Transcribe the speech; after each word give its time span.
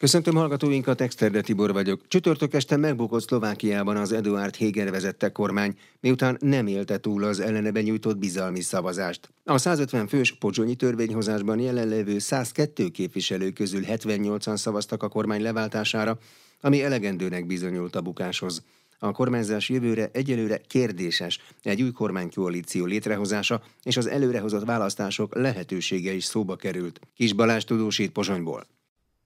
Köszöntöm 0.00 0.34
hallgatóinkat, 0.34 1.00
Exterde 1.00 1.40
Tibor 1.40 1.72
vagyok. 1.72 2.00
Csütörtök 2.08 2.54
este 2.54 2.76
megbukott 2.76 3.26
Szlovákiában 3.26 3.96
az 3.96 4.12
Eduard 4.12 4.56
Heger 4.56 4.90
vezette 4.90 5.32
kormány, 5.32 5.78
miután 6.00 6.36
nem 6.40 6.66
élte 6.66 6.98
túl 6.98 7.24
az 7.24 7.40
ellene 7.40 7.70
benyújtott 7.70 8.18
bizalmi 8.18 8.60
szavazást. 8.60 9.32
A 9.44 9.58
150 9.58 10.06
fős 10.06 10.32
pocsonyi 10.32 10.74
törvényhozásban 10.74 11.58
jelenlevő 11.58 12.18
102 12.18 12.90
képviselő 12.90 13.50
közül 13.50 13.82
78-an 13.86 14.56
szavaztak 14.56 15.02
a 15.02 15.08
kormány 15.08 15.42
leváltására, 15.42 16.18
ami 16.60 16.82
elegendőnek 16.82 17.46
bizonyult 17.46 17.96
a 17.96 18.00
bukáshoz. 18.00 18.62
A 18.98 19.12
kormányzás 19.12 19.68
jövőre 19.68 20.10
egyelőre 20.12 20.60
kérdéses, 20.66 21.40
egy 21.62 21.82
új 21.82 21.90
kormánykoalíció 21.90 22.84
létrehozása 22.84 23.62
és 23.82 23.96
az 23.96 24.06
előrehozott 24.06 24.64
választások 24.64 25.34
lehetősége 25.34 26.12
is 26.12 26.24
szóba 26.24 26.56
került. 26.56 27.00
Kis 27.16 27.32
Balázs 27.32 27.64
tudósít 27.64 28.10
Pozsonyból. 28.10 28.66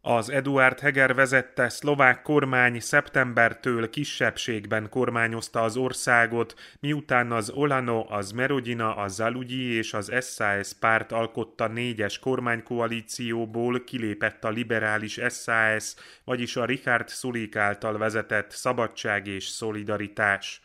Az 0.06 0.30
Eduard 0.30 0.80
Heger 0.80 1.14
vezette 1.14 1.68
szlovák 1.68 2.22
kormány 2.22 2.80
szeptembertől 2.80 3.90
kisebbségben 3.90 4.88
kormányozta 4.88 5.62
az 5.62 5.76
országot, 5.76 6.54
miután 6.80 7.32
az 7.32 7.50
Olano, 7.50 8.06
az 8.08 8.30
Merodina, 8.30 8.96
a 8.96 9.08
Zalugyi 9.08 9.72
és 9.72 9.94
az 9.94 10.12
SAS 10.20 10.72
párt 10.72 11.12
alkotta 11.12 11.68
négyes 11.68 12.18
kormánykoalícióból 12.18 13.84
kilépett 13.84 14.44
a 14.44 14.48
liberális 14.48 15.20
SAS, 15.30 15.94
vagyis 16.24 16.56
a 16.56 16.64
Richard 16.64 17.08
Sulik 17.08 17.56
által 17.56 17.98
vezetett 17.98 18.50
Szabadság 18.50 19.26
és 19.26 19.44
Szolidaritás. 19.44 20.60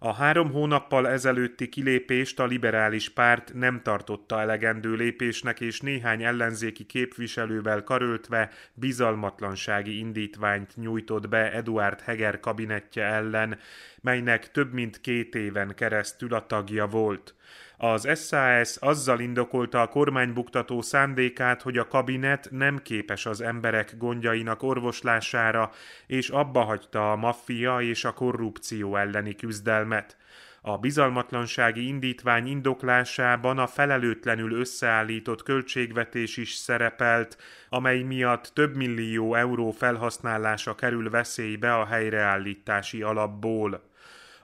A 0.00 0.12
három 0.12 0.52
hónappal 0.52 1.08
ezelőtti 1.08 1.68
kilépést 1.68 2.40
a 2.40 2.46
liberális 2.46 3.08
párt 3.08 3.54
nem 3.54 3.82
tartotta 3.82 4.40
elegendő 4.40 4.94
lépésnek, 4.94 5.60
és 5.60 5.80
néhány 5.80 6.22
ellenzéki 6.22 6.84
képviselővel 6.84 7.84
karöltve 7.84 8.50
bizalmatlansági 8.74 9.98
indítványt 9.98 10.76
nyújtott 10.76 11.28
be 11.28 11.52
Eduard 11.52 12.00
Heger 12.00 12.40
kabinettje 12.40 13.04
ellen, 13.04 13.58
melynek 14.00 14.50
több 14.50 14.72
mint 14.72 15.00
két 15.00 15.34
éven 15.34 15.74
keresztül 15.74 16.34
a 16.34 16.46
tagja 16.46 16.86
volt. 16.86 17.34
Az 17.80 18.26
SAS 18.26 18.76
azzal 18.76 19.20
indokolta 19.20 19.80
a 19.80 19.88
kormánybuktató 19.88 20.80
szándékát, 20.80 21.62
hogy 21.62 21.78
a 21.78 21.88
kabinet 21.88 22.48
nem 22.50 22.78
képes 22.82 23.26
az 23.26 23.40
emberek 23.40 23.96
gondjainak 23.96 24.62
orvoslására, 24.62 25.70
és 26.06 26.28
abba 26.28 26.60
hagyta 26.60 27.12
a 27.12 27.16
maffia 27.16 27.80
és 27.80 28.04
a 28.04 28.12
korrupció 28.12 28.96
elleni 28.96 29.34
küzdelmet. 29.34 30.16
A 30.60 30.78
bizalmatlansági 30.78 31.86
indítvány 31.86 32.46
indoklásában 32.46 33.58
a 33.58 33.66
felelőtlenül 33.66 34.52
összeállított 34.52 35.42
költségvetés 35.42 36.36
is 36.36 36.54
szerepelt, 36.54 37.38
amely 37.68 38.02
miatt 38.02 38.50
több 38.54 38.76
millió 38.76 39.34
euró 39.34 39.70
felhasználása 39.70 40.74
kerül 40.74 41.10
veszélybe 41.10 41.74
a 41.74 41.86
helyreállítási 41.86 43.02
alapból. 43.02 43.87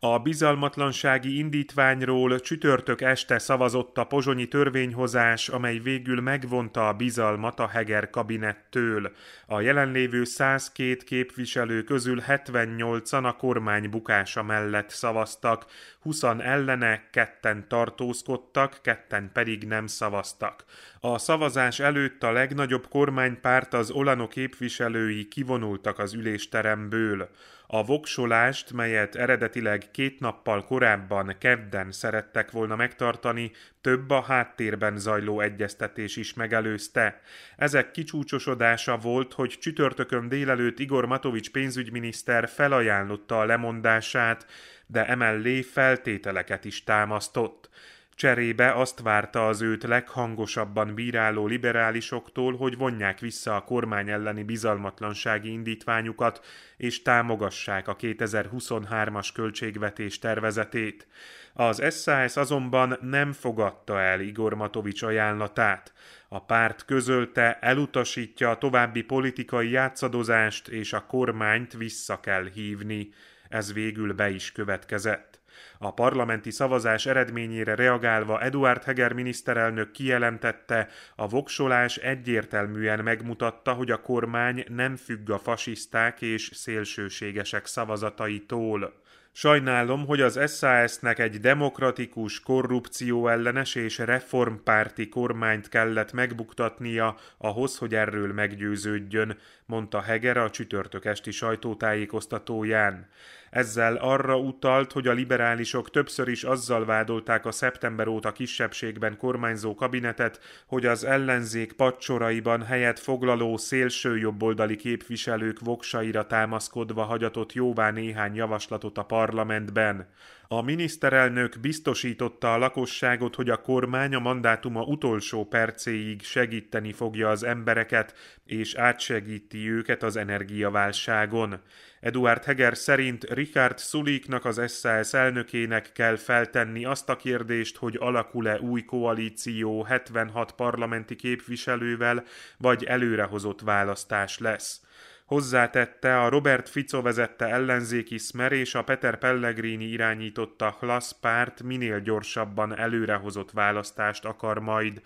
A 0.07 0.19
bizalmatlansági 0.19 1.39
indítványról 1.39 2.41
csütörtök 2.41 3.01
este 3.01 3.39
szavazott 3.39 3.99
a 3.99 4.05
pozsonyi 4.05 4.49
törvényhozás, 4.49 5.49
amely 5.49 5.79
végül 5.79 6.21
megvonta 6.21 6.89
a 6.89 6.93
bizalmat 6.93 7.61
a 7.61 7.69
Heger 7.69 8.11
kabinettől. 8.11 9.13
A 9.47 9.61
jelenlévő 9.61 10.25
102 10.25 11.05
képviselő 11.05 11.83
közül 11.83 12.23
78-an 12.27 13.25
a 13.25 13.37
kormány 13.37 13.91
bukása 13.91 14.43
mellett 14.43 14.91
szavaztak, 14.91 15.67
20 16.01 16.23
ellene, 16.23 17.09
ketten 17.11 17.69
tartózkodtak, 17.69 18.79
ketten 18.83 19.31
pedig 19.33 19.67
nem 19.67 19.87
szavaztak. 19.87 20.65
A 21.01 21.19
szavazás 21.19 21.81
előtt 21.81 22.23
a 22.23 22.33
legnagyobb 22.33 22.89
kormánypárt 22.89 23.75
az 23.75 23.91
Olano 23.91 24.29
képviselői 24.29 25.29
kivonultak 25.29 25.99
az 25.99 26.15
ülésteremből. 26.15 27.29
A 27.67 27.85
voksolást, 27.85 28.73
melyet 28.73 29.15
eredetileg 29.15 29.91
két 29.95 30.21
nappal 30.21 30.65
korábban 30.65 31.37
kedden 31.39 31.93
szerettek 31.93 32.51
volna 32.51 32.77
megtartani, 32.77 33.53
több 33.81 34.11
a 34.11 34.23
háttérben 34.23 34.99
zajló 34.99 35.41
egyeztetés 35.41 36.17
is 36.17 36.35
megelőzte. 36.35 37.21
Ezek 37.57 37.91
kicsúcsosodása 37.91 38.97
volt, 38.97 39.33
hogy 39.33 39.59
csütörtökön 39.61 40.29
délelőtt 40.29 40.79
Igor 40.79 41.07
Matovics 41.07 41.51
pénzügyminiszter 41.51 42.49
felajánlotta 42.49 43.41
a 43.41 43.45
lemondását, 43.45 44.47
de 44.87 45.07
emellé 45.07 45.63
feltételeket 45.63 46.65
is 46.65 46.85
támasztott. 46.85 47.69
Cserébe 48.15 48.73
azt 48.73 49.01
várta 49.01 49.47
az 49.47 49.61
őt 49.61 49.83
leghangosabban 49.83 50.95
bíráló 50.95 51.47
liberálisoktól, 51.47 52.57
hogy 52.57 52.77
vonják 52.77 53.19
vissza 53.19 53.57
a 53.57 53.65
kormány 53.65 54.11
elleni 54.11 54.43
bizalmatlansági 54.43 55.51
indítványukat, 55.51 56.45
és 56.77 57.03
támogassák 57.03 57.89
a 57.89 57.97
2023-as 57.97 59.29
költségvetés 59.35 60.19
tervezetét. 60.19 61.07
Az 61.53 62.03
SAS 62.03 62.37
azonban 62.37 62.99
nem 63.01 63.33
fogadta 63.33 64.01
el 64.01 64.21
Igor 64.21 64.55
Matovics 64.55 65.03
ajánlatát. 65.03 65.93
A 66.29 66.45
párt 66.45 66.85
közölte, 66.85 67.59
elutasítja 67.61 68.51
a 68.51 68.59
további 68.59 69.03
politikai 69.03 69.71
játszadozást, 69.71 70.69
és 70.69 70.93
a 70.93 71.07
kormányt 71.07 71.73
vissza 71.73 72.21
kell 72.21 72.49
hívni. 72.55 73.09
Ez 73.49 73.73
végül 73.73 74.13
be 74.13 74.31
is 74.31 74.53
következett. 74.53 75.43
A 75.79 75.93
parlamenti 75.93 76.51
szavazás 76.51 77.07
eredményére 77.07 77.75
reagálva 77.75 78.41
Eduard 78.41 78.83
Heger 78.83 79.13
miniszterelnök 79.13 79.91
kijelentette, 79.91 80.89
a 81.17 81.29
voksolás 81.29 81.97
egyértelműen 81.97 83.03
megmutatta, 83.03 83.73
hogy 83.73 83.91
a 83.91 84.01
kormány 84.01 84.65
nem 84.69 84.97
függ 84.97 85.31
a 85.31 85.39
fasiszták 85.39 86.23
és 86.23 86.51
szélsőségesek 86.55 87.67
szavazataitól. 87.67 89.03
Sajnálom, 89.37 90.07
hogy 90.07 90.21
az 90.21 90.57
SAS-nek 90.57 91.19
egy 91.19 91.41
demokratikus, 91.41 92.41
korrupció 92.41 93.29
ellenes 93.29 93.75
és 93.75 93.99
reformpárti 93.99 95.09
kormányt 95.09 95.69
kellett 95.69 96.13
megbuktatnia 96.13 97.17
ahhoz, 97.39 97.79
hogy 97.79 97.95
erről 97.95 98.33
meggyőződjön, 98.33 99.39
mondta 99.67 100.01
Heger 100.01 100.37
a 100.37 100.51
csütörtök 100.51 101.05
esti 101.05 101.31
sajtótájékoztatóján. 101.31 103.09
Ezzel 103.55 103.97
arra 103.97 104.39
utalt, 104.39 104.93
hogy 104.93 105.09
a 105.09 105.13
liberálisok 105.13 105.91
többször 105.91 106.29
is 106.29 106.45
azzal 106.45 106.85
vádolták 106.85 107.47
a 107.47 107.53
szeptember 107.53 108.09
óta 108.09 108.33
kisebbségben 108.33 109.17
kormányzó 109.17 109.75
kabinetet, 109.75 110.41
hogy 110.67 110.87
az 110.87 111.05
ellenzék 111.05 111.73
pacsoraiban 111.73 112.63
helyet 112.63 112.99
foglaló 112.99 113.57
szélső 113.57 114.19
jobboldali 114.19 114.77
képviselők 114.77 115.61
voksaira 115.61 116.27
támaszkodva 116.27 117.03
hagyatott 117.03 117.53
jóvá 117.53 117.91
néhány 117.91 118.35
javaslatot 118.35 118.99
a 118.99 119.03
parlamentben. 119.03 120.09
A 120.49 120.63
miniszterelnök 120.63 121.61
biztosította 121.61 122.53
a 122.53 122.59
lakosságot, 122.59 123.35
hogy 123.35 123.51
a 123.51 123.61
kormány 123.61 124.15
a 124.15 124.19
mandátuma 124.19 124.83
utolsó 124.83 125.45
percéig 125.45 126.23
segíteni 126.23 126.93
fogja 126.93 127.29
az 127.29 127.43
embereket, 127.43 128.15
és 128.45 128.75
átsegíti 128.75 129.71
őket 129.71 130.03
az 130.03 130.17
energiaválságon. 130.17 131.61
Eduard 132.05 132.45
Heger 132.45 132.77
szerint 132.77 133.25
Richard 133.25 133.79
Suliknak 133.79 134.45
az 134.45 134.79
SAS 134.79 135.13
elnökének 135.13 135.93
kell 135.93 136.17
feltenni 136.17 136.85
azt 136.85 137.09
a 137.09 137.17
kérdést, 137.17 137.77
hogy 137.77 137.97
alakul-e 138.01 138.61
új 138.61 138.85
koalíció 138.85 139.83
76 139.83 140.53
parlamenti 140.53 141.17
képviselővel, 141.17 142.25
vagy 142.59 142.85
előrehozott 142.85 143.61
választás 143.61 144.39
lesz. 144.39 144.81
Hozzátette, 145.25 146.21
a 146.21 146.29
Robert 146.29 146.69
Fico 146.69 147.03
vezette 147.03 147.47
ellenzéki 147.47 148.19
Smer 148.19 148.53
és 148.53 148.75
a 148.75 148.85
Peter 148.85 149.19
Pellegrini 149.19 149.85
irányította 149.85 150.77
Hlas 150.81 151.11
párt 151.21 151.63
minél 151.63 152.01
gyorsabban 152.01 152.79
előrehozott 152.79 153.51
választást 153.51 154.25
akar 154.25 154.59
majd, 154.59 155.01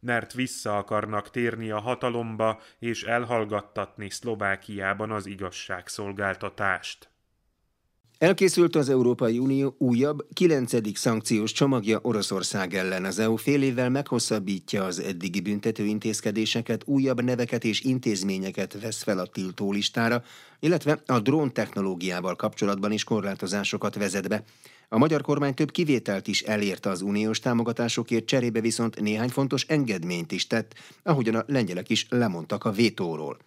mert 0.00 0.32
vissza 0.32 0.76
akarnak 0.76 1.30
térni 1.30 1.70
a 1.70 1.80
hatalomba 1.80 2.60
és 2.78 3.02
elhallgattatni 3.02 4.10
Szlovákiában 4.10 5.10
az 5.10 5.26
igazságszolgáltatást. 5.26 7.08
Elkészült 8.18 8.76
az 8.76 8.88
Európai 8.88 9.38
Unió 9.38 9.74
újabb, 9.78 10.26
kilencedik 10.32 10.96
szankciós 10.96 11.52
csomagja 11.52 11.98
Oroszország 12.02 12.74
ellen. 12.74 13.04
Az 13.04 13.18
EU 13.18 13.36
fél 13.36 13.62
évvel 13.62 13.90
meghosszabbítja 13.90 14.84
az 14.84 14.98
eddigi 15.00 15.40
büntető 15.40 15.84
intézkedéseket, 15.84 16.82
újabb 16.86 17.22
neveket 17.22 17.64
és 17.64 17.80
intézményeket 17.80 18.80
vesz 18.80 19.02
fel 19.02 19.18
a 19.18 19.26
tiltó 19.26 19.72
listára, 19.72 20.22
illetve 20.60 21.02
a 21.06 21.20
drón 21.20 21.52
technológiával 21.52 22.36
kapcsolatban 22.36 22.92
is 22.92 23.04
korlátozásokat 23.04 23.94
vezet 23.94 24.28
be. 24.28 24.42
A 24.90 24.98
magyar 24.98 25.22
kormány 25.22 25.54
több 25.54 25.70
kivételt 25.70 26.26
is 26.26 26.42
elérte 26.42 26.90
az 26.90 27.00
uniós 27.00 27.38
támogatásokért, 27.38 28.24
cserébe 28.24 28.60
viszont 28.60 29.00
néhány 29.00 29.28
fontos 29.28 29.64
engedményt 29.64 30.32
is 30.32 30.46
tett, 30.46 30.74
ahogyan 31.02 31.34
a 31.34 31.44
lengyelek 31.46 31.90
is 31.90 32.06
lemondtak 32.08 32.64
a 32.64 32.70
vétóról. 32.70 33.38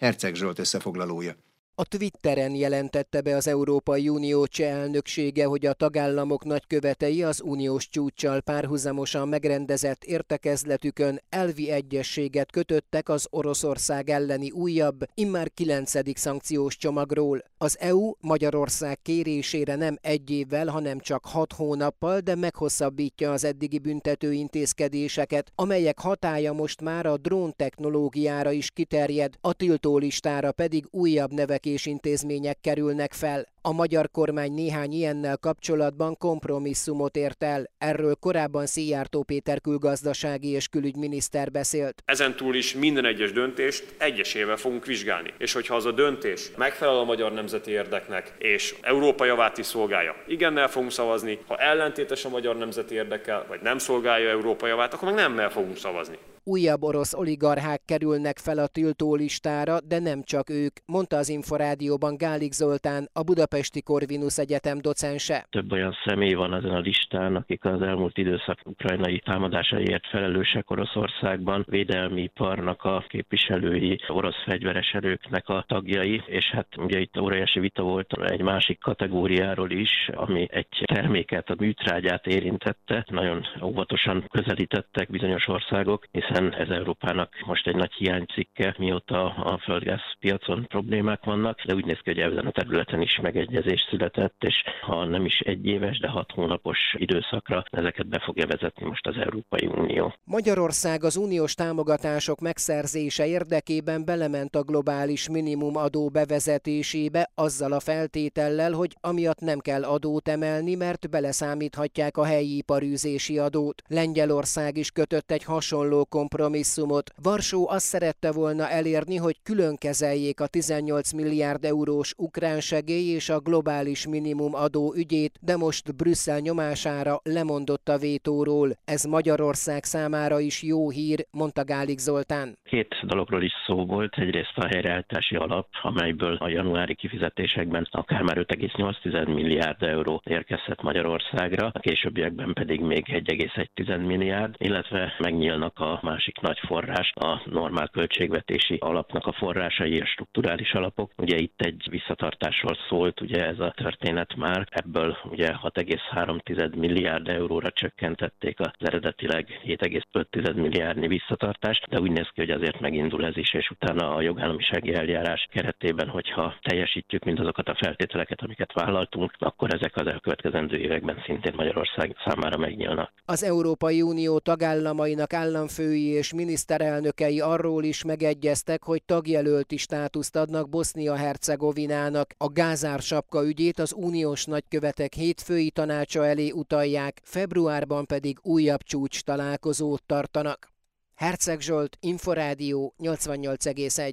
Herceg 0.00 0.34
Zsolt 0.34 0.58
összefoglalója. 0.58 1.36
A 1.74 1.84
Twitteren 1.84 2.54
jelentette 2.54 3.20
be 3.20 3.36
az 3.36 3.46
Európai 3.46 4.08
Unió 4.08 4.46
cseh 4.46 4.70
elnöksége, 4.70 5.44
hogy 5.44 5.66
a 5.66 5.72
tagállamok 5.72 6.44
nagykövetei 6.44 7.22
az 7.22 7.40
uniós 7.40 7.88
csúccsal 7.88 8.40
párhuzamosan 8.40 9.28
megrendezett 9.28 10.04
értekezletükön 10.04 11.20
elvi 11.28 11.70
egyességet 11.70 12.50
kötöttek 12.50 13.08
az 13.08 13.26
Oroszország 13.30 14.10
elleni 14.10 14.50
újabb, 14.50 15.04
immár 15.14 15.50
kilencedik 15.54 16.16
szankciós 16.16 16.76
csomagról. 16.76 17.42
Az 17.58 17.78
EU 17.78 18.12
Magyarország 18.20 18.98
kérésére 19.02 19.74
nem 19.74 19.96
egy 20.00 20.30
évvel, 20.30 20.66
hanem 20.66 20.98
csak 20.98 21.24
hat 21.24 21.52
hónappal, 21.52 22.20
de 22.20 22.34
meghosszabbítja 22.34 23.32
az 23.32 23.44
eddigi 23.44 23.78
büntető 23.78 24.32
intézkedéseket, 24.32 25.52
amelyek 25.54 25.98
hatája 25.98 26.52
most 26.52 26.80
már 26.80 27.06
a 27.06 27.16
drón 27.16 27.52
technológiára 27.56 28.50
is 28.50 28.70
kiterjed, 28.70 29.34
a 29.40 29.52
tiltólistára 29.52 30.52
pedig 30.52 30.86
újabb 30.90 31.32
nevek 31.32 31.59
és 31.66 31.86
intézmények 31.86 32.58
kerülnek 32.60 33.12
fel. 33.12 33.46
A 33.62 33.72
magyar 33.72 34.10
kormány 34.10 34.52
néhány 34.52 34.92
ilyennel 34.92 35.36
kapcsolatban 35.36 36.16
kompromisszumot 36.16 37.16
ért 37.16 37.42
el. 37.42 37.70
Erről 37.78 38.14
korábban 38.14 38.66
Szijjártó 38.66 39.22
Péter 39.22 39.60
külgazdasági 39.60 40.48
és 40.48 40.68
külügyminiszter 40.68 41.50
beszélt. 41.50 42.02
Ezen 42.04 42.36
túl 42.36 42.54
is 42.54 42.74
minden 42.74 43.04
egyes 43.04 43.32
döntést 43.32 43.94
egyesével 43.98 44.56
fogunk 44.56 44.86
vizsgálni. 44.86 45.34
És 45.38 45.52
hogyha 45.52 45.74
az 45.74 45.84
a 45.84 45.92
döntés 45.92 46.50
megfelel 46.56 46.98
a 46.98 47.04
magyar 47.04 47.32
nemzeti 47.32 47.70
érdeknek, 47.70 48.34
és 48.38 48.74
Európa 48.80 49.24
javát 49.24 49.58
is 49.58 49.66
szolgálja, 49.66 50.14
igennel 50.26 50.68
fogunk 50.68 50.92
szavazni. 50.92 51.38
Ha 51.46 51.56
ellentétes 51.56 52.24
a 52.24 52.28
magyar 52.28 52.56
nemzeti 52.56 52.94
érdekel, 52.94 53.44
vagy 53.48 53.60
nem 53.60 53.78
szolgálja 53.78 54.30
Európa 54.30 54.66
javát, 54.66 54.94
akkor 54.94 55.08
meg 55.08 55.16
nemmel 55.16 55.50
fogunk 55.50 55.76
szavazni. 55.76 56.18
Újabb 56.44 56.82
orosz 56.82 57.14
oligarchák 57.14 57.80
kerülnek 57.84 58.38
fel 58.38 58.58
a 58.58 58.66
tiltólistára, 58.66 59.80
de 59.80 59.98
nem 59.98 60.22
csak 60.22 60.50
ők, 60.50 60.72
mondta 60.86 61.16
az 61.16 61.28
Inforádióban 61.28 62.16
Gálik 62.16 62.52
Zoltán, 62.52 63.08
a 63.12 63.22
Budapesti 63.22 63.82
Corvinus 63.82 64.38
Egyetem 64.38 64.78
docense. 64.80 65.46
Több 65.50 65.72
olyan 65.72 65.96
személy 66.04 66.32
van 66.32 66.54
ezen 66.54 66.70
a 66.70 66.78
listán, 66.78 67.36
akik 67.36 67.64
az 67.64 67.82
elmúlt 67.82 68.18
időszak 68.18 68.58
ukrajnai 68.64 69.18
támadásaiért 69.18 70.06
felelősek 70.06 70.70
Oroszországban, 70.70 71.64
védelmi 71.68 72.22
iparnak 72.22 72.84
a 72.84 73.04
képviselői, 73.08 74.00
orosz 74.08 74.42
fegyveres 74.44 74.90
erőknek 74.92 75.48
a 75.48 75.64
tagjai, 75.68 76.22
és 76.26 76.50
hát 76.50 76.66
ugye 76.76 77.00
itt 77.00 77.20
óriási 77.20 77.60
vita 77.60 77.82
volt 77.82 78.12
egy 78.12 78.42
másik 78.42 78.78
kategóriáról 78.80 79.70
is, 79.70 80.10
ami 80.12 80.46
egy 80.50 80.82
terméket, 80.84 81.50
a 81.50 81.54
műtrágyát 81.58 82.26
érintette. 82.26 83.04
Nagyon 83.08 83.46
óvatosan 83.62 84.24
közelítettek 84.30 85.10
bizonyos 85.10 85.48
országok, 85.48 86.06
hiszen 86.10 86.29
hiszen 86.30 86.54
ez 86.54 86.68
Európának 86.68 87.34
most 87.46 87.66
egy 87.66 87.74
nagy 87.76 87.92
hiánycikke, 87.92 88.74
mióta 88.78 89.24
a 89.24 89.58
földgáz 89.58 90.00
piacon 90.18 90.66
problémák 90.68 91.24
vannak, 91.24 91.62
de 91.62 91.74
úgy 91.74 91.84
néz 91.84 91.98
ki, 92.02 92.10
hogy 92.10 92.18
ezen 92.18 92.46
a 92.46 92.50
területen 92.50 93.00
is 93.00 93.18
megegyezés 93.22 93.86
született, 93.90 94.44
és 94.44 94.64
ha 94.80 95.04
nem 95.04 95.24
is 95.24 95.40
egy 95.40 95.66
éves, 95.66 95.98
de 95.98 96.08
hat 96.08 96.30
hónapos 96.30 96.78
időszakra 96.98 97.64
ezeket 97.70 98.06
be 98.06 98.18
fogja 98.18 98.46
vezetni 98.46 98.86
most 98.86 99.06
az 99.06 99.16
Európai 99.16 99.66
Unió. 99.66 100.14
Magyarország 100.24 101.04
az 101.04 101.16
uniós 101.16 101.54
támogatások 101.54 102.40
megszerzése 102.40 103.26
érdekében 103.26 104.04
belement 104.04 104.56
a 104.56 104.62
globális 104.62 105.28
minimumadó 105.28 106.08
bevezetésébe 106.08 107.30
azzal 107.34 107.72
a 107.72 107.80
feltétellel, 107.80 108.72
hogy 108.72 108.96
amiatt 109.00 109.40
nem 109.40 109.58
kell 109.58 109.84
adót 109.84 110.28
emelni, 110.28 110.74
mert 110.74 111.10
beleszámíthatják 111.10 112.16
a 112.16 112.24
helyi 112.24 112.56
iparűzési 112.56 113.38
adót. 113.38 113.82
Lengyelország 113.88 114.76
is 114.76 114.90
kötött 114.90 115.30
egy 115.30 115.44
hasonló 115.44 116.04
kompromisszumot. 116.20 117.10
Varsó 117.22 117.68
azt 117.68 117.84
szerette 117.84 118.32
volna 118.32 118.68
elérni, 118.68 119.16
hogy 119.16 119.36
külön 119.42 119.76
kezeljék 119.76 120.40
a 120.40 120.46
18 120.46 121.12
milliárd 121.12 121.64
eurós 121.64 122.14
ukrán 122.16 122.60
segély 122.60 123.08
és 123.14 123.28
a 123.28 123.40
globális 123.40 124.06
minimum 124.06 124.54
adó 124.54 124.94
ügyét, 124.96 125.38
de 125.40 125.56
most 125.56 125.96
Brüsszel 125.96 126.38
nyomására 126.38 127.20
lemondott 127.22 127.88
a 127.88 127.98
vétóról. 127.98 128.68
Ez 128.84 129.02
Magyarország 129.04 129.84
számára 129.84 130.40
is 130.40 130.62
jó 130.62 130.90
hír, 130.90 131.26
mondta 131.30 131.64
Gálik 131.64 131.98
Zoltán. 131.98 132.58
Két 132.64 132.94
dologról 133.02 133.42
is 133.42 133.52
szó 133.66 133.86
volt. 133.86 134.14
Egyrészt 134.18 134.56
a 134.56 134.66
helyreállítási 134.66 135.36
alap, 135.36 135.66
amelyből 135.82 136.34
a 136.34 136.48
januári 136.48 136.94
kifizetésekben 136.94 137.86
akár 137.90 138.22
már 138.22 138.36
5,8 138.36 139.34
milliárd 139.34 139.82
euró 139.82 140.20
érkezhet 140.24 140.82
Magyarországra, 140.82 141.70
a 141.72 141.78
későbbiekben 141.78 142.52
pedig 142.52 142.80
még 142.80 143.04
1,1 143.06 144.06
milliárd, 144.06 144.54
illetve 144.58 145.14
megnyílnak 145.18 145.78
a 145.78 146.00
másik 146.10 146.40
nagy 146.40 146.58
forrás 146.66 147.12
a 147.14 147.42
normál 147.44 147.88
költségvetési 147.88 148.76
alapnak 148.80 149.26
a 149.26 149.32
forrásai, 149.32 150.00
a 150.00 150.06
strukturális 150.06 150.72
alapok. 150.72 151.10
Ugye 151.16 151.36
itt 151.36 151.60
egy 151.60 151.86
visszatartásról 151.90 152.76
szólt, 152.88 153.20
ugye 153.20 153.46
ez 153.46 153.58
a 153.58 153.74
történet 153.76 154.36
már, 154.36 154.68
ebből 154.70 155.16
ugye 155.24 155.48
6,3 155.62 156.76
milliárd 156.76 157.28
euróra 157.28 157.70
csökkentették 157.70 158.60
az 158.60 158.70
eredetileg 158.78 159.60
7,5 159.64 160.54
milliárdnyi 160.54 161.06
visszatartást, 161.06 161.86
de 161.88 162.00
úgy 162.00 162.10
néz 162.10 162.28
ki, 162.34 162.40
hogy 162.40 162.50
azért 162.50 162.80
megindul 162.80 163.24
ez 163.24 163.36
is, 163.36 163.52
és 163.54 163.70
utána 163.70 164.14
a 164.14 164.20
jogállamisági 164.20 164.94
eljárás 164.94 165.48
keretében, 165.50 166.08
hogyha 166.08 166.54
teljesítjük 166.62 167.24
mindazokat 167.24 167.68
a 167.68 167.78
feltételeket, 167.80 168.42
amiket 168.42 168.72
vállaltunk, 168.72 169.32
akkor 169.38 169.74
ezek 169.74 169.96
az 169.96 170.06
elkövetkezendő 170.06 170.76
években 170.76 171.22
szintén 171.26 171.52
Magyarország 171.56 172.16
számára 172.26 172.56
megnyílnak. 172.56 173.12
Az 173.24 173.44
Európai 173.44 174.02
Unió 174.02 174.38
tagállamainak 174.38 175.32
államfői 175.32 175.99
államfői 176.00 176.18
és 176.18 176.32
miniszterelnökei 176.32 177.40
arról 177.40 177.84
is 177.84 178.04
megegyeztek, 178.04 178.82
hogy 178.82 179.02
tagjelölti 179.02 179.76
státuszt 179.76 180.36
adnak 180.36 180.68
Bosznia-Hercegovinának. 180.68 182.34
A 182.38 182.48
Gázár 182.48 183.00
sapka 183.00 183.46
ügyét 183.46 183.78
az 183.78 183.92
uniós 183.96 184.44
nagykövetek 184.44 185.14
hétfői 185.14 185.70
tanácsa 185.70 186.26
elé 186.26 186.50
utalják, 186.50 187.20
februárban 187.24 188.06
pedig 188.06 188.38
újabb 188.42 188.82
csúcs 188.82 189.22
találkozót 189.22 190.02
tartanak. 190.06 190.68
Herceg 191.14 191.60
Zsolt, 191.60 191.96
Inforádió 192.00 192.94
88,1 192.98 194.12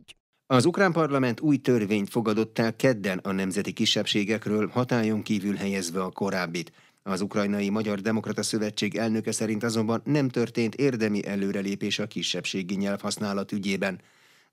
az 0.49 0.65
ukrán 0.65 0.91
parlament 0.91 1.39
új 1.39 1.57
törvényt 1.57 2.09
fogadott 2.09 2.59
el 2.59 2.75
kedden 2.75 3.17
a 3.17 3.31
nemzeti 3.31 3.73
kisebbségekről, 3.73 4.67
hatályon 4.67 5.21
kívül 5.21 5.55
helyezve 5.55 6.01
a 6.01 6.11
korábbit. 6.11 6.71
Az 7.07 7.21
Ukrajnai 7.21 7.69
Magyar 7.69 7.99
Demokrata 7.99 8.43
Szövetség 8.43 8.95
elnöke 8.95 9.31
szerint 9.31 9.63
azonban 9.63 10.01
nem 10.05 10.29
történt 10.29 10.75
érdemi 10.75 11.25
előrelépés 11.25 11.99
a 11.99 12.07
kisebbségi 12.07 12.75
nyelvhasználat 12.75 13.51
ügyében. 13.51 14.01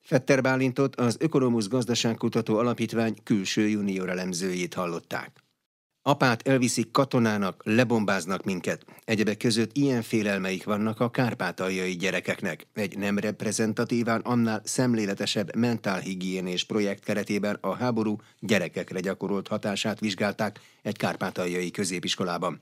Fetter 0.00 0.42
Bálintot 0.42 0.96
az 0.96 1.16
Ökonomusz 1.20 1.68
Gazdaságkutató 1.68 2.56
Alapítvány 2.56 3.16
külső 3.22 3.68
junior 3.68 4.08
elemzőjét 4.08 4.74
hallották. 4.74 5.45
Apát 6.08 6.48
elviszik 6.48 6.90
katonának, 6.90 7.62
lebombáznak 7.64 8.44
minket. 8.44 8.84
Egyebek 9.04 9.36
között 9.36 9.70
ilyen 9.76 10.02
félelmeik 10.02 10.64
vannak 10.64 11.00
a 11.00 11.10
kárpátaljai 11.10 11.96
gyerekeknek. 11.96 12.66
Egy 12.74 12.98
nem 12.98 13.18
reprezentatívan 13.18 14.20
annál 14.20 14.60
szemléletesebb 14.64 15.56
mentálhigiénés 15.56 16.64
projekt 16.64 17.04
keretében 17.04 17.58
a 17.60 17.74
háború 17.74 18.16
gyerekekre 18.40 19.00
gyakorolt 19.00 19.48
hatását 19.48 20.00
vizsgálták 20.00 20.60
egy 20.82 20.96
kárpátaljai 20.96 21.70
középiskolában. 21.70 22.60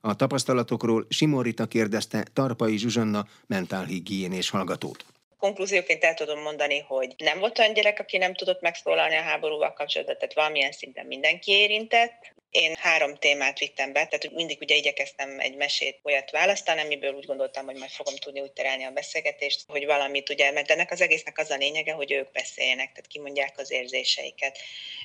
A 0.00 0.16
tapasztalatokról 0.16 1.06
Simorita 1.08 1.66
kérdezte 1.66 2.24
Tarpai 2.32 2.76
Zsuzsanna 2.78 3.26
mentálhigiénés 3.46 4.50
hallgatót 4.50 5.04
konklúzióként 5.38 6.04
el 6.04 6.14
tudom 6.14 6.40
mondani, 6.40 6.84
hogy 6.86 7.14
nem 7.18 7.38
volt 7.38 7.58
olyan 7.58 7.72
gyerek, 7.72 7.98
aki 7.98 8.16
nem 8.16 8.34
tudott 8.34 8.60
megszólalni 8.60 9.14
a 9.14 9.22
háborúval 9.22 9.72
kapcsolatban, 9.72 10.16
tehát 10.16 10.34
valamilyen 10.34 10.72
szinten 10.72 11.06
mindenki 11.06 11.52
érintett. 11.52 12.34
Én 12.50 12.74
három 12.78 13.16
témát 13.16 13.58
vittem 13.58 13.92
be, 13.92 14.06
tehát 14.06 14.30
mindig 14.30 14.58
ugye 14.60 14.74
igyekeztem 14.74 15.40
egy 15.40 15.56
mesét 15.56 15.98
olyat 16.02 16.30
választani, 16.30 16.80
amiből 16.80 17.12
úgy 17.12 17.26
gondoltam, 17.26 17.64
hogy 17.64 17.76
majd 17.76 17.90
fogom 17.90 18.16
tudni 18.16 18.40
úgy 18.40 18.52
terelni 18.52 18.84
a 18.84 18.90
beszélgetést, 18.90 19.64
hogy 19.68 19.86
valamit 19.86 20.30
ugye, 20.30 20.50
mert 20.50 20.70
ennek 20.70 20.90
az 20.90 21.00
egésznek 21.00 21.38
az 21.38 21.50
a 21.50 21.56
lényege, 21.56 21.92
hogy 21.92 22.12
ők 22.12 22.32
beszéljenek, 22.32 22.88
tehát 22.88 23.06
kimondják 23.06 23.58
az 23.58 23.70
érzéseiket. 23.70 24.58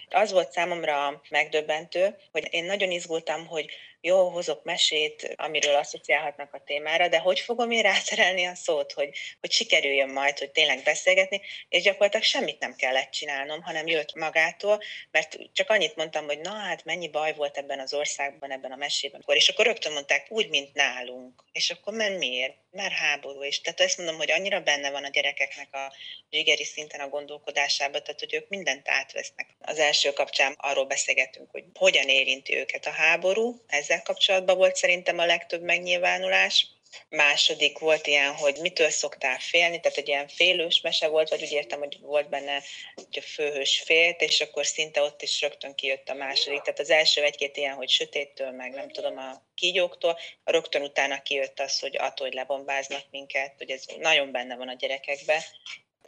Az 0.09 0.31
volt 0.31 0.51
számomra 0.51 1.21
megdöbbentő, 1.29 2.17
hogy 2.31 2.47
én 2.49 2.63
nagyon 2.63 2.91
izgultam, 2.91 3.47
hogy 3.47 3.69
jó, 4.05 4.29
hozok 4.29 4.63
mesét, 4.63 5.33
amiről 5.35 5.75
asszociálhatnak 5.75 6.53
a 6.53 6.63
témára, 6.65 7.07
de 7.07 7.19
hogy 7.19 7.39
fogom 7.39 7.71
én 7.71 7.81
ráterelni 7.81 8.45
a 8.45 8.55
szót, 8.55 8.91
hogy, 8.91 9.09
hogy 9.39 9.51
sikerüljön 9.51 10.09
majd, 10.09 10.39
hogy 10.39 10.51
tényleg 10.51 10.83
beszélgetni, 10.83 11.41
és 11.69 11.83
gyakorlatilag 11.83 12.25
semmit 12.25 12.59
nem 12.59 12.75
kellett 12.75 13.11
csinálnom, 13.11 13.61
hanem 13.61 13.87
jött 13.87 14.15
magától, 14.15 14.81
mert 15.11 15.37
csak 15.53 15.69
annyit 15.69 15.95
mondtam, 15.95 16.25
hogy 16.25 16.39
na 16.39 16.53
hát 16.53 16.85
mennyi 16.85 17.09
baj 17.09 17.33
volt 17.35 17.57
ebben 17.57 17.79
az 17.79 17.93
országban, 17.93 18.51
ebben 18.51 18.71
a 18.71 18.75
mesében. 18.75 19.21
És 19.25 19.49
akkor 19.49 19.65
rögtön 19.65 19.93
mondták, 19.93 20.25
úgy, 20.29 20.49
mint 20.49 20.73
nálunk. 20.73 21.43
És 21.51 21.69
akkor 21.69 21.93
mert 21.93 22.17
miért? 22.17 22.55
Mert 22.71 22.93
háború. 22.93 23.43
És 23.43 23.61
tehát 23.61 23.79
ezt 23.79 23.97
mondom, 23.97 24.17
hogy 24.17 24.31
annyira 24.31 24.61
benne 24.61 24.91
van 24.91 25.03
a 25.03 25.09
gyerekeknek 25.09 25.73
a 25.73 25.93
zsigeri 26.29 26.63
szinten 26.63 26.99
a 26.99 27.09
gondolkodásában, 27.09 28.03
tehát 28.03 28.19
hogy 28.19 28.33
ők 28.33 28.49
mindent 28.49 28.89
átvesznek. 28.89 29.55
Az 29.59 29.79
első 29.79 30.11
kapcsán 30.11 30.55
arról 30.57 30.85
beszélgetünk, 30.85 31.51
hogy 31.51 31.63
hogyan 31.73 32.07
érinti 32.07 32.57
őket 32.57 32.85
a 32.85 32.91
háború, 32.91 33.63
ezzel 33.67 34.01
kapcsolatban 34.01 34.57
volt 34.57 34.75
szerintem 34.75 35.19
a 35.19 35.25
legtöbb 35.25 35.61
megnyilvánulás. 35.61 36.67
Második 37.09 37.79
volt 37.79 38.07
ilyen, 38.07 38.33
hogy 38.33 38.57
mitől 38.61 38.89
szoktál 38.89 39.39
félni, 39.39 39.79
tehát 39.79 39.97
egy 39.97 40.07
ilyen 40.07 40.27
félős 40.27 40.81
mese 40.81 41.07
volt, 41.07 41.29
vagy 41.29 41.41
úgy 41.41 41.51
értem, 41.51 41.79
hogy 41.79 41.97
volt 42.01 42.29
benne, 42.29 42.61
hogy 42.95 43.05
a 43.11 43.21
főhős 43.21 43.81
félt, 43.85 44.21
és 44.21 44.41
akkor 44.41 44.65
szinte 44.65 45.01
ott 45.01 45.21
is 45.21 45.41
rögtön 45.41 45.75
kijött 45.75 46.09
a 46.09 46.13
második. 46.13 46.61
Tehát 46.61 46.79
az 46.79 46.89
első 46.89 47.23
egy-két 47.23 47.57
ilyen, 47.57 47.75
hogy 47.75 47.89
sötéttől, 47.89 48.51
meg 48.51 48.73
nem 48.73 48.89
tudom, 48.89 49.17
a 49.17 49.41
kígyóktól, 49.55 50.17
a 50.43 50.51
rögtön 50.51 50.81
utána 50.81 51.21
kijött 51.21 51.59
az, 51.59 51.79
hogy 51.79 51.97
attól, 51.97 52.27
hogy 52.27 52.35
lebombáznak 52.35 53.03
minket, 53.11 53.53
hogy 53.57 53.69
ez 53.69 53.83
nagyon 53.99 54.31
benne 54.31 54.55
van 54.55 54.67
a 54.67 54.75
gyerekekben, 54.75 55.41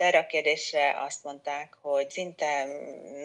erre 0.01 0.17
a 0.17 0.25
kérdésre 0.25 1.01
azt 1.01 1.23
mondták, 1.23 1.77
hogy 1.81 2.09
szinte 2.09 2.65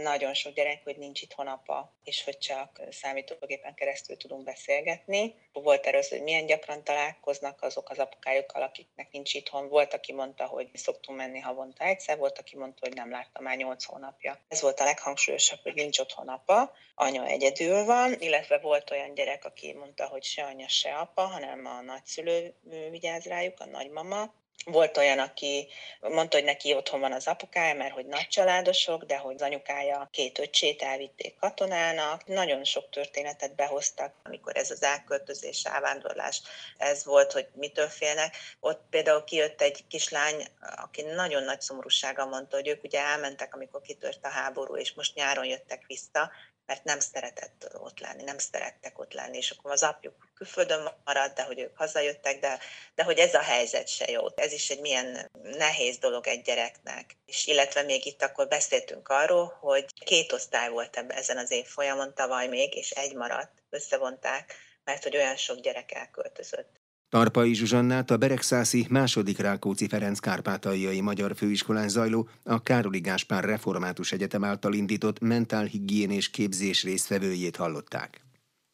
nagyon 0.03 0.35
sok 0.35 0.53
gyerek, 0.53 0.81
hogy 0.85 0.97
nincs 0.97 1.23
itthon 1.23 1.47
apa, 1.47 1.93
és 2.05 2.25
hogy 2.25 2.39
csak 2.39 2.81
számítógépen 2.91 3.75
keresztül 3.75 4.17
tudunk 4.17 4.45
beszélgetni. 4.45 5.35
Volt 5.53 5.87
erről, 5.87 6.03
hogy 6.09 6.23
milyen 6.23 6.47
gyakran 6.47 6.85
találkoznak 6.85 7.63
azok 7.63 7.91
az 7.91 7.99
apukájukkal, 7.99 8.63
akiknek 8.63 9.11
nincs 9.11 9.35
itthon. 9.35 9.69
Volt, 9.69 9.95
aki 9.95 10.13
mondta, 10.13 10.47
hogy 10.47 10.69
szoktunk 10.75 11.19
menni 11.19 11.39
havonta 11.39 11.85
egyszer, 11.85 12.19
volt, 12.19 12.39
aki 12.39 12.57
mondta, 12.57 12.87
hogy 12.87 12.95
nem 12.97 13.11
látta 13.11 13.41
már 13.41 13.57
nyolc 13.57 13.85
hónapja. 13.85 14.39
Ez 14.49 14.61
volt 14.61 14.81
a 14.81 14.85
leghangsúlyosabb, 14.85 15.61
hogy 15.63 15.75
nincs 15.75 15.99
otthon 15.99 16.29
apa, 16.29 16.73
anya 16.95 17.27
egyedül 17.27 17.85
van, 17.85 18.17
illetve 18.19 18.59
volt 18.59 18.91
olyan 18.91 19.15
gyerek, 19.15 19.45
aki 19.45 19.73
mondta, 19.73 20.07
hogy 20.07 20.25
se 20.25 20.45
anya, 20.45 20.69
se 20.69 20.95
apa, 20.95 21.23
hanem 21.23 21.67
a 21.67 21.81
nagyszülő 21.81 22.55
vigyáz 22.91 23.25
rájuk, 23.25 23.61
a 23.61 23.67
nagymama, 23.67 24.41
volt 24.65 24.97
olyan, 24.97 25.19
aki 25.19 25.69
mondta, 26.01 26.37
hogy 26.37 26.47
neki 26.47 26.75
otthon 26.75 27.01
van 27.01 27.13
az 27.13 27.27
apukája, 27.27 27.75
mert 27.75 27.93
hogy 27.93 28.07
nagy 28.07 28.29
családosok, 28.29 29.05
de 29.05 29.17
hogy 29.17 29.35
az 29.35 29.43
anyukája 29.43 30.09
két 30.13 30.39
öcsét 30.39 30.83
elvitték 30.83 31.37
katonának. 31.37 32.27
Nagyon 32.27 32.65
sok 32.65 32.91
történetet 32.91 33.55
behoztak, 33.55 34.15
amikor 34.23 34.57
ez 34.57 34.71
az 34.71 34.83
elköltözés, 34.83 35.65
elvándorlás, 35.65 36.43
ez 36.79 37.05
volt, 37.05 37.33
hogy 37.33 37.47
mitől 37.55 37.89
félnek. 37.89 38.37
Ott 38.61 38.83
például 38.91 39.25
kijött 39.25 39.61
egy 39.61 39.85
kislány, 39.89 40.47
aki 40.77 41.03
nagyon 41.03 41.43
nagy 41.43 41.61
szomorúsága 41.61 42.27
mondta, 42.27 42.57
hogy 42.57 42.69
ők 42.69 42.85
ugye 42.85 43.01
elmentek, 43.01 43.55
amikor 43.55 43.81
kitört 43.81 44.25
a 44.25 44.29
háború, 44.29 44.77
és 44.77 44.93
most 44.93 45.15
nyáron 45.15 45.45
jöttek 45.45 45.85
vissza, 45.87 46.31
mert 46.67 46.85
nem 46.85 47.01
szeretett 47.01 47.71
ott 47.75 48.01
lenni, 48.01 48.23
nem 48.23 48.39
szerettek 48.39 48.99
ott 48.99 49.13
lenni, 49.13 49.37
és 49.37 49.51
akkor 49.51 49.71
az 49.71 49.83
apjuk 49.83 50.15
külföldön 50.35 50.93
maradt, 51.05 51.35
de 51.35 51.43
hogy 51.43 51.59
ők 51.59 51.77
hazajöttek, 51.77 52.41
de, 52.41 52.59
de 52.95 53.03
hogy 53.03 53.19
ez 53.19 53.35
a 53.35 53.43
helyzet 53.43 53.89
se 53.89 54.11
jó. 54.11 54.27
Ez 54.35 54.53
is 54.53 54.71
egy 54.71 54.81
milyen 54.81 55.31
nehéz 55.43 55.99
dolog 55.99 56.27
egy 56.27 56.43
gyereknek. 56.43 57.17
És 57.27 57.47
illetve 57.47 57.83
még 57.83 58.07
itt 58.07 58.23
akkor 58.23 58.49
beszéltünk 58.49 59.09
arról, 59.09 59.57
hogy 59.61 59.85
két 60.05 60.33
osztály 60.33 60.69
volt 60.69 60.97
ebben 60.97 61.17
ezen 61.17 61.39
az 61.39 61.51
évfolyamon 61.51 62.15
tavaly 62.15 62.47
még, 62.47 62.75
és 62.75 62.91
egy 62.91 63.15
maradt, 63.15 63.63
összevonták, 63.71 64.55
mert 64.85 65.03
hogy 65.03 65.17
olyan 65.17 65.37
sok 65.37 65.59
gyerek 65.59 65.93
elköltözött. 65.93 66.82
Tarpai 67.13 67.55
Zsuzsannát 67.55 68.11
a 68.11 68.17
Beregszászi 68.17 68.87
második 68.91 69.39
Rákóczi 69.39 69.89
Ferenc 69.89 70.19
Kárpátaljai 70.19 71.01
Magyar 71.01 71.37
Főiskolán 71.37 71.89
zajló 71.89 72.29
a 72.45 72.63
Károli 72.63 73.01
Gáspár 73.01 73.45
Református 73.45 74.13
Egyetem 74.13 74.45
által 74.45 74.75
indított 74.75 75.21
mentálhigiénés 75.21 76.31
képzés 76.31 76.83
résztvevőjét 76.83 77.57
hallották. 77.57 78.21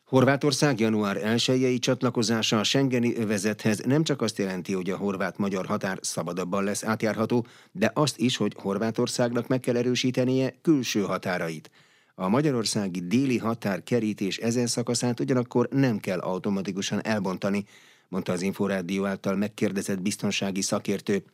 Horvátország 0.04 0.80
január 0.80 1.16
1 1.16 1.76
csatlakozása 1.80 2.58
a 2.58 2.64
Schengeni 2.64 3.16
övezethez 3.16 3.78
nem 3.78 4.04
csak 4.04 4.22
azt 4.22 4.38
jelenti, 4.38 4.72
hogy 4.72 4.90
a 4.90 4.96
horvát-magyar 4.96 5.66
határ 5.66 5.98
szabadabban 6.00 6.64
lesz 6.64 6.84
átjárható, 6.84 7.46
de 7.72 7.90
azt 7.94 8.18
is, 8.18 8.36
hogy 8.36 8.54
Horvátországnak 8.58 9.46
meg 9.46 9.60
kell 9.60 9.76
erősítenie 9.76 10.54
külső 10.62 11.00
határait. 11.00 11.70
A 12.14 12.28
magyarországi 12.28 13.06
déli 13.06 13.38
határ 13.38 13.82
kerítés 13.82 14.36
ezen 14.36 14.66
szakaszát 14.66 15.20
ugyanakkor 15.20 15.68
nem 15.70 15.98
kell 15.98 16.18
automatikusan 16.18 17.04
elbontani, 17.04 17.64
mondta 18.08 18.32
az 18.32 18.42
Inforádió 18.42 19.04
által 19.04 19.36
megkérdezett 19.36 20.02
biztonsági 20.02 20.62
szakértő. 20.62 21.24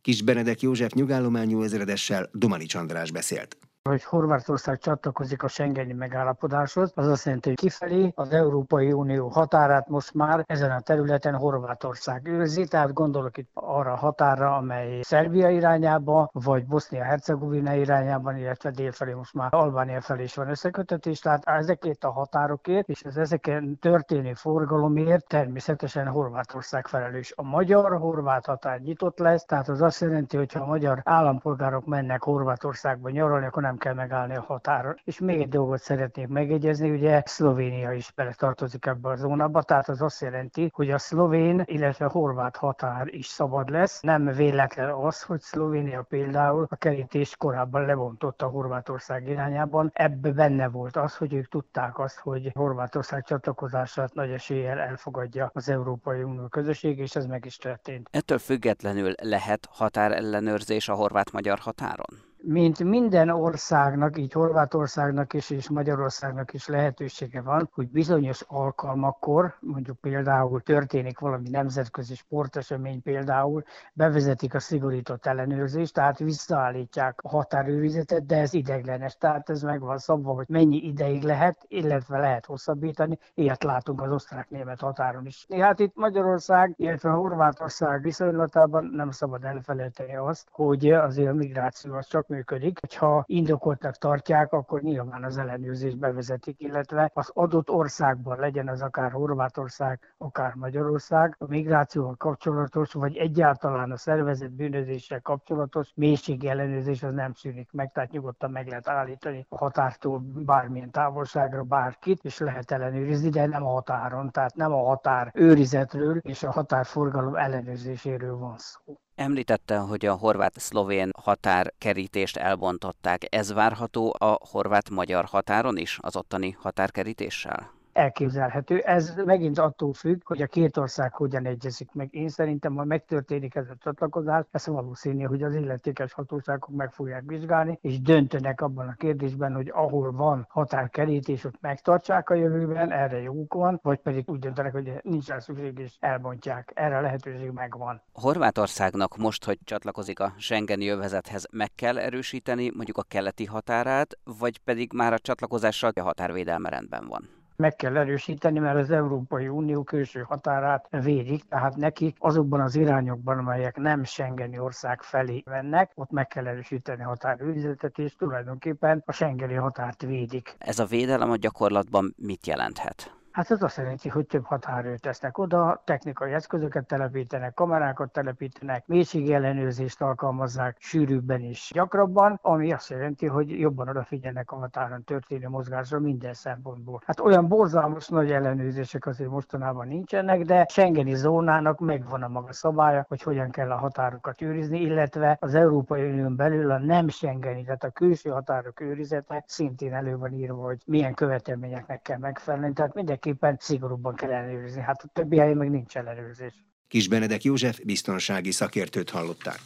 Kis 0.00 0.22
Benedek 0.22 0.60
József 0.60 0.92
nyugállományú 0.92 1.62
ezredessel 1.62 2.30
Domani 2.32 2.64
Csandrás 2.64 3.10
beszélt 3.10 3.56
hogy 3.88 4.04
Horvátország 4.04 4.78
csatlakozik 4.78 5.42
a 5.42 5.48
Schengeni 5.48 5.92
megállapodáshoz, 5.92 6.92
az 6.94 7.06
azt 7.06 7.24
jelenti, 7.24 7.48
hogy 7.48 7.58
kifelé 7.58 8.12
az 8.14 8.30
Európai 8.30 8.92
Unió 8.92 9.28
határát 9.28 9.88
most 9.88 10.14
már 10.14 10.44
ezen 10.46 10.70
a 10.70 10.80
területen 10.80 11.34
Horvátország 11.34 12.26
őrzi, 12.28 12.66
tehát 12.66 12.92
gondolok 12.92 13.36
itt 13.36 13.50
arra 13.54 13.92
a 13.92 13.96
határra, 13.96 14.56
amely 14.56 15.00
Szerbia 15.02 15.50
irányába, 15.50 16.30
vagy 16.32 16.66
Bosznia-Hercegovina 16.66 17.74
irányában, 17.74 18.36
illetve 18.36 18.70
délfelé 18.70 19.12
most 19.12 19.34
már 19.34 19.54
Albánia 19.54 20.00
felé 20.00 20.22
is 20.22 20.34
van 20.34 20.48
összekötetés, 20.48 21.18
tehát 21.18 21.44
ezekért 21.44 22.04
a 22.04 22.10
határokért 22.10 22.88
és 22.88 23.04
az 23.04 23.16
ezeken 23.16 23.78
történő 23.78 24.34
forgalomért 24.34 25.26
természetesen 25.26 26.06
Horvátország 26.06 26.86
felelős. 26.86 27.32
A 27.36 27.42
magyar-horvát 27.42 28.46
határ 28.46 28.80
nyitott 28.80 29.18
lesz, 29.18 29.44
tehát 29.44 29.68
az 29.68 29.82
azt 29.82 30.00
jelenti, 30.00 30.36
hogy 30.36 30.52
ha 30.52 30.60
a 30.60 30.66
magyar 30.66 31.00
állampolgárok 31.04 31.86
mennek 31.86 32.22
Horvátországba 32.22 33.10
nyaralni, 33.10 33.46
akkor 33.46 33.62
nem 33.62 33.70
nem 33.72 33.80
kell 33.80 33.94
megállni 33.94 34.34
a 34.34 34.40
határon. 34.40 35.00
És 35.04 35.18
még 35.18 35.40
egy 35.40 35.48
dolgot 35.48 35.80
szeretnék 35.80 36.26
megegyezni, 36.26 36.90
ugye 36.90 37.22
Szlovénia 37.24 37.92
is 37.92 38.12
bele 38.12 38.32
tartozik 38.32 38.86
ebbe 38.86 39.08
a 39.08 39.16
zónába, 39.16 39.62
tehát 39.62 39.88
az 39.88 40.02
azt 40.02 40.20
jelenti, 40.20 40.70
hogy 40.72 40.90
a 40.90 40.98
szlovén, 40.98 41.62
illetve 41.66 42.04
a 42.04 42.10
horvát 42.10 42.56
határ 42.56 43.06
is 43.06 43.26
szabad 43.26 43.68
lesz. 43.68 44.00
Nem 44.00 44.24
véletlen 44.24 44.90
az, 44.90 45.22
hogy 45.22 45.40
Szlovénia 45.40 46.02
például 46.02 46.66
a 46.70 46.76
kerítést 46.76 47.36
korábban 47.36 47.84
lebontotta 47.86 48.46
Horvátország 48.46 49.28
irányában. 49.28 49.90
Ebbe 49.92 50.30
benne 50.30 50.68
volt 50.68 50.96
az, 50.96 51.16
hogy 51.16 51.34
ők 51.34 51.48
tudták 51.48 51.98
azt, 51.98 52.18
hogy 52.18 52.50
Horvátország 52.54 53.24
csatlakozását 53.24 54.14
nagy 54.14 54.30
eséllyel 54.30 54.78
elfogadja 54.78 55.50
az 55.54 55.68
Európai 55.68 56.22
Unió 56.22 56.48
közösség, 56.48 56.98
és 56.98 57.16
ez 57.16 57.26
meg 57.26 57.44
is 57.44 57.56
történt. 57.56 58.08
Ettől 58.10 58.38
függetlenül 58.38 59.12
lehet 59.22 59.68
határellenőrzés 59.70 60.88
a 60.88 60.94
horvát-magyar 60.94 61.58
határon? 61.58 62.31
Mint 62.44 62.84
minden 62.84 63.28
országnak, 63.28 64.18
így 64.18 64.32
Horvátországnak 64.32 65.32
is 65.32 65.50
és 65.50 65.68
Magyarországnak 65.68 66.52
is 66.52 66.66
lehetősége 66.66 67.40
van, 67.40 67.70
hogy 67.72 67.88
bizonyos 67.88 68.44
alkalmakkor, 68.48 69.54
mondjuk 69.60 69.98
például 70.00 70.60
történik 70.60 71.18
valami 71.18 71.48
nemzetközi 71.48 72.14
sportesemény 72.14 73.02
például, 73.02 73.62
bevezetik 73.92 74.54
a 74.54 74.58
szigorított 74.58 75.26
ellenőrzést, 75.26 75.94
tehát 75.94 76.18
visszaállítják 76.18 77.18
a 77.22 77.28
határőrizetet, 77.28 78.26
de 78.26 78.36
ez 78.36 78.54
ideglenes, 78.54 79.16
tehát 79.16 79.50
ez 79.50 79.62
meg 79.62 79.80
van 79.80 79.98
szabva, 79.98 80.32
hogy 80.32 80.46
mennyi 80.48 80.76
ideig 80.76 81.22
lehet, 81.22 81.64
illetve 81.68 82.18
lehet 82.18 82.46
hosszabbítani, 82.46 83.18
ilyet 83.34 83.62
látunk 83.62 84.02
az 84.02 84.10
osztrák-német 84.10 84.80
határon 84.80 85.26
is. 85.26 85.46
Hát 85.60 85.78
itt 85.78 85.94
Magyarország, 85.94 86.74
illetve 86.76 87.10
Horvátország 87.10 88.02
viszonylatában 88.02 88.84
nem 88.84 89.10
szabad 89.10 89.44
elfelejteni 89.44 90.16
azt, 90.16 90.48
hogy 90.50 90.90
azért 90.90 91.30
a 91.30 91.34
migráció 91.34 91.94
az 91.94 92.06
csak 92.06 92.30
működik. 92.32 92.78
Ha 92.96 93.24
indokoltnak 93.26 93.96
tartják, 93.96 94.52
akkor 94.52 94.82
nyilván 94.82 95.24
az 95.24 95.38
ellenőrzést 95.38 95.98
bevezetik, 95.98 96.60
illetve 96.60 97.10
az 97.14 97.30
adott 97.34 97.70
országban 97.70 98.38
legyen 98.38 98.68
az 98.68 98.82
akár 98.82 99.10
Horvátország, 99.12 100.14
akár 100.18 100.54
Magyarország, 100.54 101.36
a 101.38 101.44
migrációval 101.48 102.14
kapcsolatos, 102.16 102.92
vagy 102.92 103.16
egyáltalán 103.16 103.90
a 103.90 103.96
szervezet 103.96 104.52
bűnözéssel 104.52 105.20
kapcsolatos 105.20 105.92
mélységi 105.94 106.48
ellenőrzés 106.48 107.02
az 107.02 107.12
nem 107.12 107.32
szűnik 107.34 107.68
meg, 107.72 107.92
tehát 107.92 108.10
nyugodtan 108.10 108.50
meg 108.50 108.68
lehet 108.68 108.88
állítani 108.88 109.46
a 109.48 109.56
határtól 109.56 110.18
bármilyen 110.18 110.90
távolságra 110.90 111.62
bárkit, 111.62 112.24
és 112.24 112.38
lehet 112.38 112.70
ellenőrizni, 112.70 113.28
de 113.28 113.46
nem 113.46 113.66
a 113.66 113.70
határon, 113.70 114.30
tehát 114.30 114.54
nem 114.54 114.72
a 114.72 114.84
határ 114.84 115.30
őrizetről 115.34 116.16
és 116.16 116.42
a 116.42 116.50
határforgalom 116.50 117.34
ellenőrzéséről 117.34 118.36
van 118.36 118.58
szó. 118.58 118.96
Említette, 119.22 119.76
hogy 119.76 120.06
a 120.06 120.14
horvát-szlovén 120.14 121.10
határkerítést 121.16 122.36
elbontották. 122.36 123.26
Ez 123.30 123.52
várható 123.52 124.14
a 124.18 124.38
horvát-magyar 124.50 125.24
határon 125.24 125.76
is, 125.76 125.98
az 126.00 126.16
ottani 126.16 126.56
határkerítéssel? 126.60 127.81
Elképzelhető. 127.92 128.78
Ez 128.78 129.14
megint 129.24 129.58
attól 129.58 129.92
függ, 129.92 130.20
hogy 130.24 130.42
a 130.42 130.46
két 130.46 130.76
ország 130.76 131.14
hogyan 131.14 131.46
egyezik 131.46 131.92
meg. 131.92 132.08
Én 132.14 132.28
szerintem, 132.28 132.74
ha 132.76 132.84
megtörténik 132.84 133.54
ez 133.54 133.68
a 133.70 133.76
csatlakozás, 133.82 134.44
ez 134.50 134.66
valószínű, 134.66 135.22
hogy 135.22 135.42
az 135.42 135.54
illetékes 135.54 136.12
hatóságok 136.12 136.76
meg 136.76 136.92
fogják 136.92 137.22
vizsgálni, 137.26 137.78
és 137.80 138.00
döntenek 138.00 138.60
abban 138.60 138.88
a 138.88 138.94
kérdésben, 138.94 139.54
hogy 139.54 139.70
ahol 139.74 140.12
van 140.12 140.46
határkerítés, 140.48 141.44
ott 141.44 141.60
megtartsák 141.60 142.30
a 142.30 142.34
jövőben, 142.34 142.92
erre 142.92 143.20
joguk 143.20 143.54
van, 143.54 143.78
vagy 143.82 143.98
pedig 143.98 144.30
úgy 144.30 144.38
döntenek, 144.38 144.72
hogy 144.72 144.92
nincs 145.02 145.28
rá 145.28 145.38
szükség, 145.38 145.78
és 145.78 145.96
elbontják. 146.00 146.70
Erre 146.74 147.00
lehetőség 147.00 147.50
megvan. 147.50 148.02
Horvátországnak 148.12 149.16
most, 149.16 149.44
hogy 149.44 149.58
csatlakozik 149.64 150.20
a 150.20 150.32
Schengeni 150.36 150.88
övezethez, 150.88 151.46
meg 151.50 151.70
kell 151.74 151.98
erősíteni 151.98 152.70
mondjuk 152.74 152.96
a 152.96 153.02
keleti 153.08 153.44
határát, 153.44 154.18
vagy 154.38 154.58
pedig 154.58 154.92
már 154.92 155.12
a 155.12 155.18
csatlakozással 155.18 155.90
a 155.94 156.02
határvédelme 156.02 156.68
rendben 156.68 157.06
van? 157.08 157.41
Meg 157.62 157.76
kell 157.76 157.96
erősíteni, 157.96 158.58
mert 158.58 158.78
az 158.78 158.90
Európai 158.90 159.48
Unió 159.48 159.82
külső 159.82 160.20
határát 160.20 160.88
védik, 160.90 161.42
tehát 161.48 161.76
nekik 161.76 162.16
azokban 162.18 162.60
az 162.60 162.74
irányokban, 162.74 163.38
amelyek 163.38 163.76
nem 163.76 164.04
Schengeni 164.04 164.58
ország 164.58 165.02
felé 165.02 165.42
mennek, 165.46 165.90
ott 165.94 166.10
meg 166.10 166.26
kell 166.26 166.46
erősíteni 166.46 167.02
határőrizetet, 167.02 167.98
és 167.98 168.14
tulajdonképpen 168.14 169.02
a 169.06 169.12
Schengeni 169.12 169.54
határt 169.54 170.02
védik. 170.02 170.54
Ez 170.58 170.78
a 170.78 170.84
védelem 170.84 171.30
a 171.30 171.36
gyakorlatban 171.36 172.14
mit 172.16 172.46
jelenthet? 172.46 173.21
Hát 173.32 173.50
ez 173.50 173.62
azt 173.62 173.76
jelenti, 173.76 174.08
hogy 174.08 174.26
több 174.26 174.44
határőrt 174.44 175.00
tesznek 175.00 175.38
oda, 175.38 175.82
technikai 175.84 176.32
eszközöket 176.32 176.86
telepítenek, 176.86 177.54
kamerákat 177.54 178.12
telepítenek, 178.12 178.86
mélységi 178.86 179.34
ellenőrzést 179.34 180.00
alkalmazzák 180.02 180.76
sűrűbben 180.80 181.40
is 181.40 181.70
gyakrabban, 181.74 182.38
ami 182.42 182.72
azt 182.72 182.90
jelenti, 182.90 183.26
hogy 183.26 183.60
jobban 183.60 183.88
odafigyelnek 183.88 184.50
a 184.50 184.56
határon 184.56 185.04
történő 185.04 185.48
mozgásra 185.48 185.98
minden 185.98 186.34
szempontból. 186.34 187.02
Hát 187.06 187.20
olyan 187.20 187.48
borzalmas 187.48 188.08
nagy 188.08 188.30
ellenőrzések 188.30 189.06
azért 189.06 189.30
mostanában 189.30 189.88
nincsenek, 189.88 190.42
de 190.42 190.66
Schengeni 190.68 191.14
zónának 191.14 191.78
megvan 191.78 192.22
a 192.22 192.28
maga 192.28 192.52
szabálya, 192.52 193.04
hogy 193.08 193.22
hogyan 193.22 193.50
kell 193.50 193.70
a 193.70 193.76
határokat 193.76 194.42
őrizni, 194.42 194.80
illetve 194.80 195.36
az 195.40 195.54
Európai 195.54 196.10
Unión 196.10 196.36
belül 196.36 196.70
a 196.70 196.78
nem 196.78 197.08
Schengeni, 197.08 197.64
tehát 197.64 197.84
a 197.84 197.90
külső 197.90 198.30
határok 198.30 198.80
őrizete 198.80 199.44
szintén 199.46 199.94
elő 199.94 200.16
van 200.16 200.32
írva, 200.32 200.62
hogy 200.62 200.82
milyen 200.86 201.14
követelményeknek 201.14 202.02
kell 202.02 202.18
megfelelni. 202.18 202.72
Tehát 202.72 202.94
mindenki 202.94 203.21
mindenképpen 203.24 203.56
szigorúbban 203.60 204.14
kell 204.14 204.30
ellenőrizni. 204.30 204.80
Hát 204.80 205.02
a 205.02 205.08
többi 205.12 205.38
helyen 205.38 205.56
meg 205.56 205.70
nincs 205.70 205.96
ellenőrzés. 205.96 206.54
Kis 206.88 207.08
Benedek 207.08 207.42
József 207.42 207.80
biztonsági 207.84 208.50
szakértőt 208.50 209.10
hallották. 209.10 209.60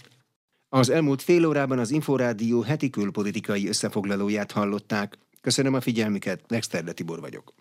Az 0.68 0.90
elmúlt 0.90 1.22
fél 1.22 1.46
órában 1.46 1.78
az 1.78 1.90
Inforádió 1.90 2.60
heti 2.60 2.90
külpolitikai 2.90 3.68
összefoglalóját 3.68 4.52
hallották. 4.52 5.18
Köszönöm 5.40 5.74
a 5.74 5.80
figyelmüket, 5.80 6.40
Lexter 6.48 6.84
Tibor 6.84 7.20
vagyok. 7.20 7.54